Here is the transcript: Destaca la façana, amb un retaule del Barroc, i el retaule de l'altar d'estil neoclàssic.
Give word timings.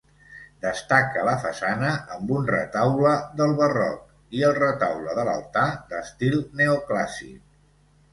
Destaca 0.61 1.25
la 1.25 1.33
façana, 1.41 1.89
amb 2.15 2.31
un 2.37 2.47
retaule 2.51 3.11
del 3.41 3.53
Barroc, 3.59 4.07
i 4.39 4.41
el 4.47 4.55
retaule 4.61 5.13
de 5.19 5.27
l'altar 5.29 5.67
d'estil 5.93 6.39
neoclàssic. 6.63 7.39